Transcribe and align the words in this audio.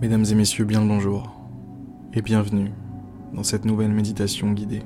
Mesdames 0.00 0.26
et 0.30 0.34
messieurs, 0.36 0.64
bien 0.64 0.80
le 0.80 0.86
bonjour 0.86 1.28
et 2.14 2.22
bienvenue 2.22 2.70
dans 3.34 3.42
cette 3.42 3.64
nouvelle 3.64 3.90
méditation 3.90 4.52
guidée. 4.52 4.84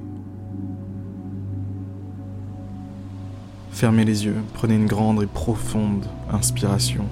Fermez 3.73 4.07
les 4.07 4.25
yeux, 4.25 4.39
prenez 4.55 4.75
une 4.75 4.87
grande 4.87 5.23
et 5.23 5.27
profonde 5.27 6.07
inspiration 6.31 7.05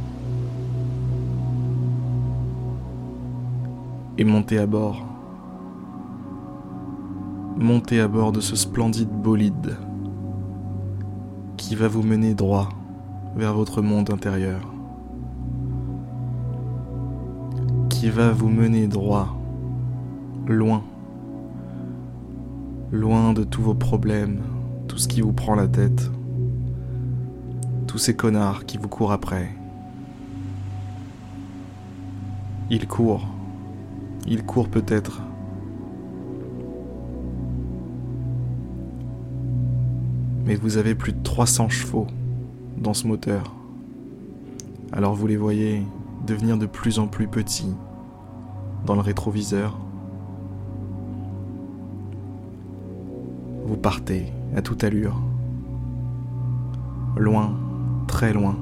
et 4.16 4.24
montez 4.24 4.56
à 4.56 4.64
bord. 4.64 5.06
Montez 7.58 8.00
à 8.00 8.08
bord 8.08 8.32
de 8.32 8.40
ce 8.40 8.56
splendide 8.56 9.10
bolide 9.10 9.76
qui 11.58 11.74
va 11.74 11.86
vous 11.86 12.02
mener 12.02 12.32
droit 12.32 12.70
vers 13.36 13.52
votre 13.52 13.82
monde 13.82 14.08
intérieur. 14.10 14.79
Qui 18.00 18.08
va 18.08 18.32
vous 18.32 18.48
mener 18.48 18.86
droit, 18.86 19.36
loin, 20.46 20.82
loin 22.90 23.34
de 23.34 23.44
tous 23.44 23.60
vos 23.60 23.74
problèmes, 23.74 24.40
tout 24.88 24.96
ce 24.96 25.06
qui 25.06 25.20
vous 25.20 25.34
prend 25.34 25.54
la 25.54 25.68
tête, 25.68 26.10
tous 27.86 27.98
ces 27.98 28.16
connards 28.16 28.64
qui 28.64 28.78
vous 28.78 28.88
courent 28.88 29.12
après. 29.12 29.54
Ils 32.70 32.88
courent, 32.88 33.28
ils 34.26 34.44
courent 34.44 34.70
peut-être. 34.70 35.20
Mais 40.46 40.54
vous 40.54 40.78
avez 40.78 40.94
plus 40.94 41.12
de 41.12 41.22
300 41.22 41.68
chevaux 41.68 42.06
dans 42.78 42.94
ce 42.94 43.06
moteur. 43.06 43.54
Alors 44.90 45.14
vous 45.14 45.26
les 45.26 45.36
voyez 45.36 45.82
devenir 46.26 46.56
de 46.56 46.64
plus 46.64 46.98
en 46.98 47.06
plus 47.06 47.28
petits, 47.28 47.74
dans 48.84 48.94
le 48.94 49.00
rétroviseur. 49.00 49.76
Vous 53.66 53.76
partez 53.76 54.32
à 54.56 54.62
toute 54.62 54.82
allure, 54.82 55.20
loin, 57.16 57.52
très 58.08 58.32
loin. 58.32 58.56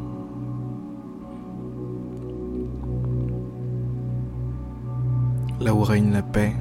Là 5.60 5.74
où 5.74 5.82
règne 5.82 6.12
la 6.12 6.22
paix, 6.22 6.54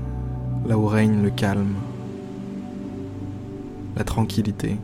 là 0.66 0.78
où 0.78 0.86
règne 0.86 1.22
le 1.22 1.30
calme, 1.30 1.76
la 3.96 4.04
tranquillité. 4.04 4.78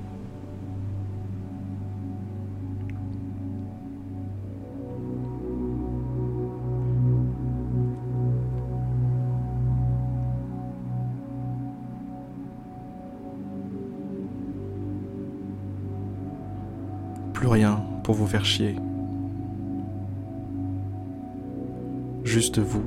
Rien 17.53 17.83
pour 18.03 18.15
vous 18.15 18.25
faire 18.25 18.45
chier. 18.45 18.75
Juste 22.23 22.57
vous. 22.57 22.83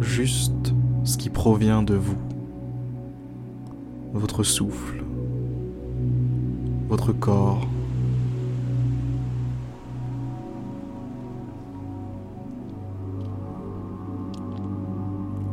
Juste 0.00 0.72
ce 1.04 1.18
qui 1.18 1.28
provient 1.28 1.82
de 1.82 1.94
vous. 1.94 2.16
Votre 4.14 4.42
souffle. 4.44 5.04
Votre 6.88 7.12
corps. 7.12 7.66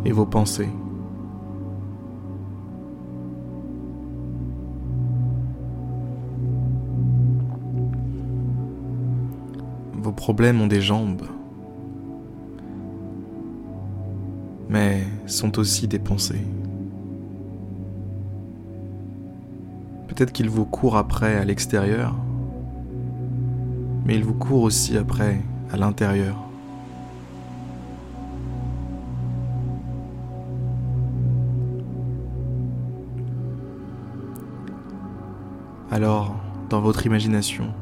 Et 0.06 0.12
vos 0.14 0.26
pensées. 0.26 0.70
Vos 10.06 10.12
problèmes 10.12 10.62
ont 10.62 10.68
des 10.68 10.82
jambes, 10.82 11.24
mais 14.70 15.02
sont 15.26 15.58
aussi 15.58 15.88
des 15.88 15.98
pensées. 15.98 16.46
Peut-être 20.08 20.32
qu'ils 20.32 20.52
vous 20.52 20.66
courent 20.66 20.98
après 20.98 21.36
à 21.38 21.44
l'extérieur, 21.44 22.16
mais 24.06 24.14
ils 24.14 24.24
vous 24.24 24.36
courent 24.36 24.62
aussi 24.62 24.96
après 24.96 25.42
à 25.72 25.78
l'intérieur. 25.78 26.38
Alors, 35.90 36.36
dans 36.70 36.82
votre 36.82 37.08
imagination, 37.08 37.74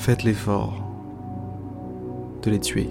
faites 0.00 0.24
l'effort 0.24 0.82
de 2.42 2.50
les 2.50 2.58
tuer. 2.58 2.88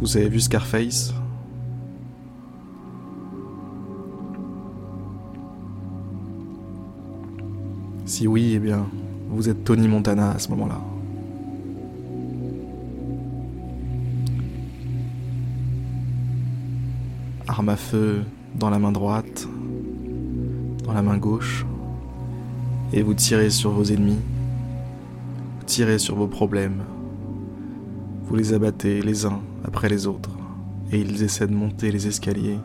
Vous 0.00 0.16
avez 0.16 0.30
vu 0.30 0.40
Scarface? 0.40 1.12
Si 8.06 8.26
oui, 8.26 8.52
eh 8.54 8.58
bien, 8.58 8.86
vous 9.28 9.50
êtes 9.50 9.62
Tony 9.62 9.88
Montana 9.88 10.30
à 10.30 10.38
ce 10.38 10.48
moment-là. 10.52 10.80
Arme 17.46 17.68
à 17.68 17.76
feu 17.76 18.24
dans 18.54 18.70
la 18.70 18.78
main 18.78 18.92
droite, 18.92 19.46
dans 20.84 20.94
la 20.94 21.02
main 21.02 21.18
gauche 21.18 21.66
et 22.92 23.02
vous 23.02 23.14
tirez 23.14 23.50
sur 23.50 23.70
vos 23.70 23.84
ennemis, 23.84 24.18
vous 25.58 25.64
tirez 25.66 25.98
sur 25.98 26.16
vos 26.16 26.26
problèmes, 26.26 26.82
vous 28.24 28.36
les 28.36 28.52
abattez 28.52 29.02
les 29.02 29.26
uns 29.26 29.40
après 29.64 29.88
les 29.88 30.06
autres, 30.06 30.30
et 30.92 31.00
ils 31.00 31.22
essaient 31.22 31.46
de 31.46 31.54
monter 31.54 31.90
les 31.90 32.06
escaliers, 32.06 32.58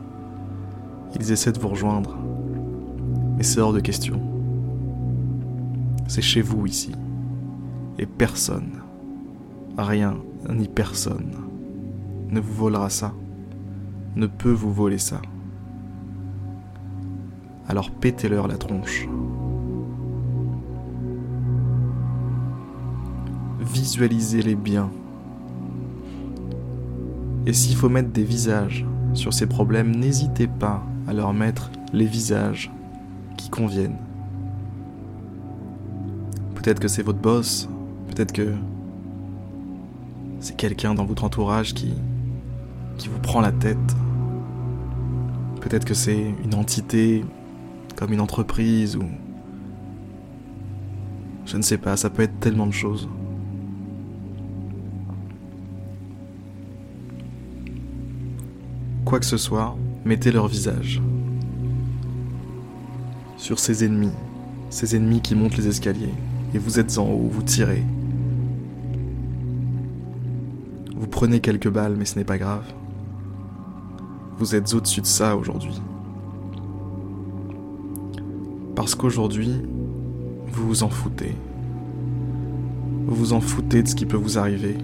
ils 1.18 1.32
essaient 1.32 1.52
de 1.52 1.58
vous 1.58 1.68
rejoindre, 1.68 2.16
mais 3.36 3.42
c'est 3.42 3.60
hors 3.60 3.72
de 3.72 3.80
question. 3.80 4.20
C'est 6.08 6.22
chez 6.22 6.42
vous 6.42 6.66
ici, 6.66 6.92
et 7.98 8.06
personne, 8.06 8.80
rien 9.76 10.16
ni 10.48 10.68
personne 10.68 11.32
ne 12.30 12.40
vous 12.40 12.54
volera 12.54 12.90
ça, 12.90 13.12
ne 14.16 14.26
peut 14.26 14.50
vous 14.50 14.72
voler 14.72 14.98
ça. 14.98 15.20
Alors 17.68 17.90
pétez-leur 17.90 18.48
la 18.48 18.56
tronche. 18.56 19.06
Visualisez-les 23.62 24.54
bien. 24.54 24.90
Et 27.46 27.52
s'il 27.52 27.76
faut 27.76 27.88
mettre 27.88 28.10
des 28.10 28.24
visages 28.24 28.86
sur 29.14 29.32
ces 29.32 29.46
problèmes, 29.46 29.94
n'hésitez 29.94 30.46
pas 30.46 30.84
à 31.06 31.12
leur 31.12 31.32
mettre 31.32 31.70
les 31.92 32.06
visages 32.06 32.70
qui 33.36 33.50
conviennent. 33.50 33.96
Peut-être 36.54 36.78
que 36.78 36.88
c'est 36.88 37.02
votre 37.02 37.18
boss, 37.18 37.68
peut-être 38.08 38.32
que 38.32 38.52
c'est 40.38 40.56
quelqu'un 40.56 40.94
dans 40.94 41.04
votre 41.04 41.24
entourage 41.24 41.74
qui, 41.74 41.94
qui 42.98 43.08
vous 43.08 43.18
prend 43.18 43.40
la 43.40 43.52
tête. 43.52 43.78
Peut-être 45.60 45.84
que 45.84 45.94
c'est 45.94 46.34
une 46.44 46.54
entité 46.54 47.24
comme 47.96 48.12
une 48.12 48.20
entreprise 48.20 48.96
ou... 48.96 49.04
Je 51.46 51.56
ne 51.56 51.62
sais 51.62 51.78
pas, 51.78 51.96
ça 51.96 52.08
peut 52.08 52.22
être 52.22 52.38
tellement 52.38 52.66
de 52.66 52.72
choses. 52.72 53.08
Quoi 59.12 59.20
que 59.20 59.26
ce 59.26 59.36
soit, 59.36 59.76
mettez 60.06 60.32
leur 60.32 60.48
visage 60.48 61.02
sur 63.36 63.58
ces 63.58 63.84
ennemis, 63.84 64.14
ces 64.70 64.96
ennemis 64.96 65.20
qui 65.20 65.34
montent 65.34 65.58
les 65.58 65.68
escaliers, 65.68 66.14
et 66.54 66.58
vous 66.58 66.80
êtes 66.80 66.96
en 66.96 67.10
haut, 67.10 67.28
vous 67.30 67.42
tirez. 67.42 67.84
Vous 70.96 71.06
prenez 71.08 71.40
quelques 71.40 71.68
balles, 71.68 71.94
mais 71.98 72.06
ce 72.06 72.18
n'est 72.18 72.24
pas 72.24 72.38
grave. 72.38 72.64
Vous 74.38 74.54
êtes 74.54 74.72
au-dessus 74.72 75.02
de 75.02 75.06
ça 75.06 75.36
aujourd'hui. 75.36 75.78
Parce 78.74 78.94
qu'aujourd'hui, 78.94 79.60
vous 80.52 80.66
vous 80.66 80.82
en 80.84 80.88
foutez. 80.88 81.34
Vous 83.04 83.14
vous 83.14 83.32
en 83.34 83.42
foutez 83.42 83.82
de 83.82 83.88
ce 83.88 83.94
qui 83.94 84.06
peut 84.06 84.16
vous 84.16 84.38
arriver. 84.38 84.78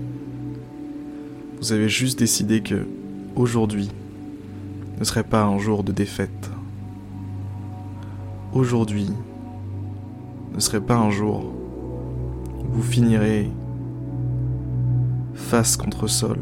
Vous 1.62 1.72
avez 1.72 1.88
juste 1.88 2.18
décidé 2.18 2.60
que, 2.60 2.86
aujourd'hui, 3.34 3.88
ne 4.98 5.04
serait 5.04 5.24
pas 5.24 5.44
un 5.44 5.58
jour 5.58 5.84
de 5.84 5.92
défaite. 5.92 6.50
Aujourd'hui 8.52 9.10
ne 10.54 10.60
serait 10.60 10.80
pas 10.80 10.96
un 10.96 11.10
jour 11.10 11.44
où 12.60 12.72
vous 12.72 12.82
finirez 12.82 13.50
face 15.34 15.76
contre 15.76 16.08
sol. 16.08 16.38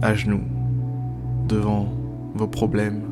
À 0.00 0.14
genoux, 0.14 0.44
devant 1.48 1.88
vos 2.34 2.46
problèmes, 2.46 3.02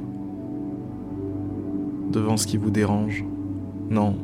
devant 2.11 2.37
ce 2.37 2.47
qui 2.47 2.57
vous 2.57 2.71
dérange. 2.71 3.25
Non. 3.91 4.17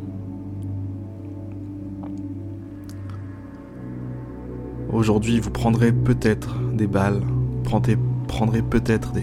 Aujourd'hui, 4.99 5.39
vous 5.39 5.53
prendrez 5.53 5.93
peut-être 5.93 6.59
des 6.73 6.89
balles, 6.89 7.23
prendrez, 7.63 7.97
prendrez 8.27 8.63
peut-être 8.63 9.13
des, 9.13 9.23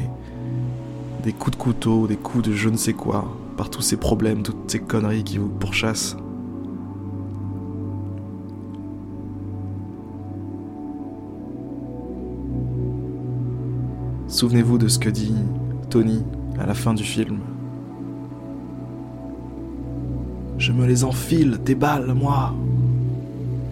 des 1.21 1.33
coups 1.33 1.57
de 1.57 1.61
couteau, 1.61 2.07
des 2.07 2.15
coups 2.15 2.45
de 2.45 2.53
je 2.53 2.69
ne 2.69 2.77
sais 2.77 2.93
quoi, 2.93 3.35
par 3.57 3.69
tous 3.69 3.81
ces 3.81 3.97
problèmes, 3.97 4.41
toutes 4.41 4.71
ces 4.71 4.79
conneries 4.79 5.25
qui 5.25 5.37
vous 5.37 5.49
pourchassent. 5.49 6.15
Souvenez-vous 14.29 14.77
de 14.77 14.87
ce 14.87 14.97
que 14.97 15.09
dit 15.09 15.35
Tony 15.89 16.23
à 16.57 16.65
la 16.65 16.73
fin 16.73 16.93
du 16.93 17.03
film. 17.03 17.39
Je 20.57 20.71
me 20.71 20.85
les 20.87 21.03
enfile, 21.03 21.59
tes 21.65 21.75
balles, 21.75 22.13
moi. 22.13 22.53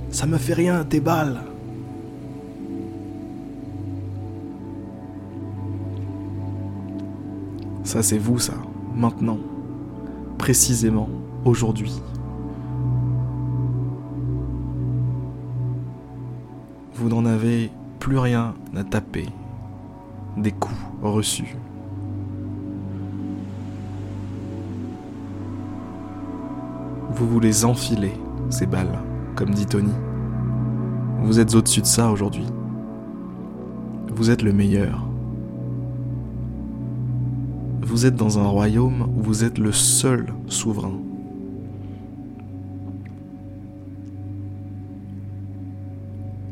Ça 0.09 0.27
me 0.27 0.37
fait 0.37 0.53
rien, 0.53 0.83
tes 0.83 0.99
balles. 0.99 1.39
Ça, 7.93 8.01
c'est 8.01 8.17
vous, 8.17 8.39
ça, 8.39 8.55
maintenant, 8.95 9.37
précisément, 10.39 11.07
aujourd'hui. 11.45 12.01
Vous 16.95 17.07
n'en 17.07 17.23
avez 17.23 17.69
plus 17.99 18.17
rien 18.17 18.55
à 18.75 18.83
taper 18.83 19.27
des 20.37 20.51
coups 20.51 20.73
reçus. 21.03 21.55
Vous 27.11 27.39
les 27.39 27.63
enfilez, 27.63 28.13
ces 28.49 28.65
balles, 28.65 29.03
comme 29.35 29.51
dit 29.51 29.67
Tony. 29.67 29.93
Vous 31.21 31.39
êtes 31.39 31.53
au-dessus 31.53 31.81
de 31.81 31.85
ça 31.85 32.09
aujourd'hui. 32.09 32.47
Vous 34.15 34.31
êtes 34.31 34.41
le 34.41 34.51
meilleur. 34.51 35.12
Vous 37.85 38.05
êtes 38.05 38.15
dans 38.15 38.39
un 38.39 38.47
royaume 38.47 39.09
où 39.15 39.21
vous 39.21 39.43
êtes 39.43 39.57
le 39.57 39.71
seul 39.71 40.33
souverain. 40.47 40.93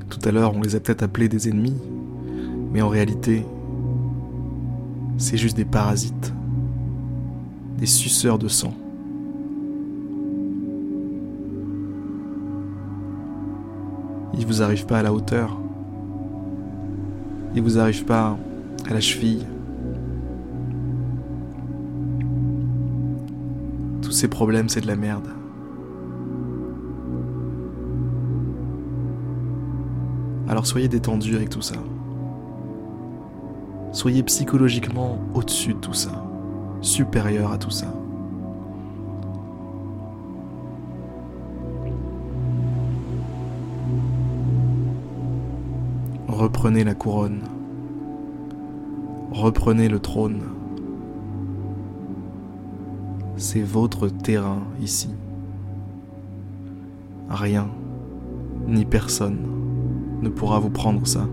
Tout 0.09 0.19
à 0.27 0.31
l'heure, 0.31 0.53
on 0.55 0.61
les 0.61 0.75
a 0.75 0.79
peut-être 0.79 1.03
appelés 1.03 1.29
des 1.29 1.49
ennemis, 1.49 1.77
mais 2.71 2.81
en 2.81 2.89
réalité, 2.89 3.45
c'est 5.17 5.37
juste 5.37 5.55
des 5.55 5.65
parasites, 5.65 6.33
des 7.77 7.85
suceurs 7.85 8.37
de 8.37 8.47
sang. 8.47 8.73
Ils 14.37 14.45
vous 14.45 14.61
arrivent 14.61 14.85
pas 14.85 14.99
à 14.99 15.03
la 15.03 15.13
hauteur. 15.13 15.57
Ils 17.55 17.61
vous 17.61 17.79
arrivent 17.79 18.05
pas 18.05 18.37
à 18.89 18.93
la 18.93 19.01
cheville. 19.01 19.45
Ces 24.21 24.27
problèmes, 24.27 24.69
c'est 24.69 24.81
de 24.81 24.87
la 24.87 24.95
merde. 24.95 25.29
Alors 30.47 30.67
soyez 30.67 30.87
détendus 30.87 31.35
avec 31.35 31.49
tout 31.49 31.63
ça. 31.63 31.73
Soyez 33.91 34.21
psychologiquement 34.21 35.17
au-dessus 35.33 35.73
de 35.73 35.79
tout 35.79 35.95
ça, 35.95 36.23
supérieur 36.81 37.51
à 37.51 37.57
tout 37.57 37.71
ça. 37.71 37.91
Reprenez 46.27 46.83
la 46.83 46.93
couronne. 46.93 47.41
Reprenez 49.31 49.89
le 49.89 49.97
trône. 49.99 50.60
C'est 53.41 53.63
votre 53.63 54.07
terrain 54.07 54.61
ici. 54.83 55.09
Rien, 57.27 57.71
ni 58.67 58.85
personne 58.85 59.39
ne 60.21 60.29
pourra 60.29 60.59
vous 60.59 60.69
prendre 60.69 61.07
ça. 61.07 61.27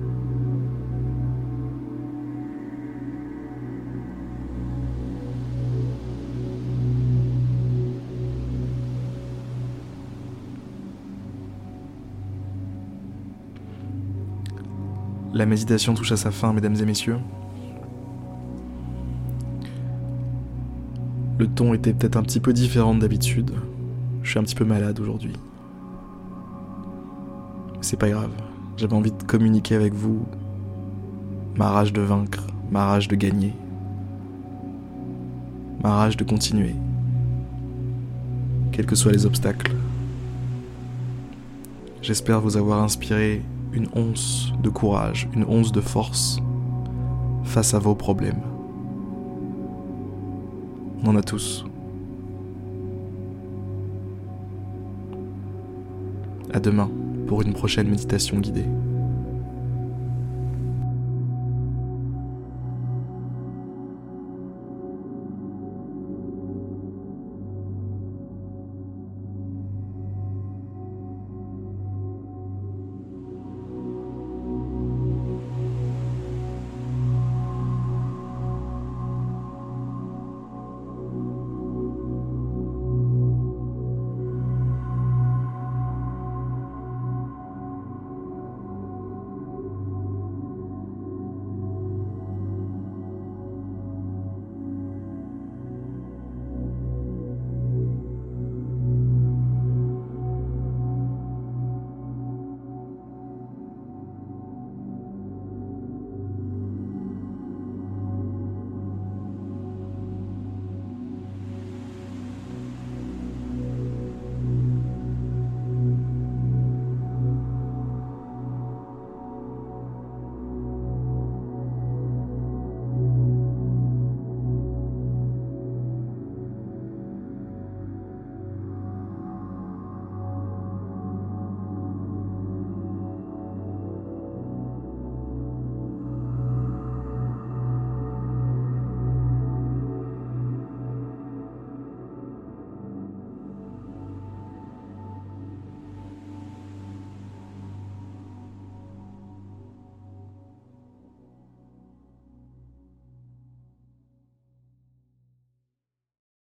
La 15.35 15.45
méditation 15.45 15.93
touche 15.93 16.13
à 16.13 16.17
sa 16.17 16.31
fin, 16.31 16.55
mesdames 16.55 16.75
et 16.81 16.87
messieurs. 16.87 17.19
Le 21.39 21.47
ton 21.47 21.73
était 21.73 21.93
peut-être 21.93 22.17
un 22.17 22.23
petit 22.23 22.41
peu 22.41 22.53
différent 22.53 22.97
d'habitude. 22.97 23.53
Je 24.23 24.31
suis 24.31 24.41
un 24.41 24.43
petit 24.43 24.57
peu 24.57 24.65
malade 24.65 24.99
aujourd'hui. 24.99 25.35
C'est 27.81 27.97
pas 27.97 28.11
grave. 28.11 28.33
J'avais 28.77 28.95
envie 28.95 29.13
de 29.13 29.23
communiquer 29.23 29.77
avec 29.77 29.95
vous 29.95 30.27
ma 31.57 31.71
rage 31.71 31.93
de 31.93 32.01
vaincre, 32.01 32.45
ma 32.71 32.87
rage 32.87 33.07
de 33.07 33.15
gagner, 33.15 33.53
ma 35.83 35.95
rage 35.95 36.17
de 36.17 36.25
continuer, 36.25 36.75
quels 38.73 38.87
que 38.87 38.95
soient 38.95 39.13
les 39.13 39.27
obstacles. 39.27 39.73
J'espère 42.03 42.41
vous 42.41 42.57
avoir 42.57 42.83
inspiré 42.83 43.43
une 43.73 43.89
once 43.95 44.53
de 44.63 44.69
courage, 44.71 45.29
une 45.35 45.45
once 45.45 45.73
de 45.73 45.81
force 45.81 46.41
face 47.45 47.75
à 47.75 47.79
vos 47.79 47.95
problèmes. 47.95 48.58
On 51.03 51.09
en 51.09 51.17
a 51.17 51.23
tous. 51.23 51.65
À 56.53 56.61
demain 56.61 56.91
pour 57.27 57.43
une 57.43 57.53
prochaine 57.53 57.89
méditation 57.89 58.39
guidée. 58.39 58.65